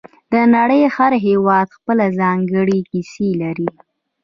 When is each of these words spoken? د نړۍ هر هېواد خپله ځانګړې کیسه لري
د 0.33 0.33
نړۍ 0.55 0.83
هر 0.95 1.11
هېواد 1.25 1.67
خپله 1.77 2.05
ځانګړې 2.19 2.79
کیسه 2.91 3.27
لري 3.41 3.69